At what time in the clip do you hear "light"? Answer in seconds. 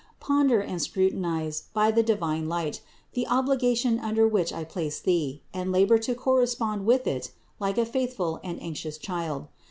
2.49-2.81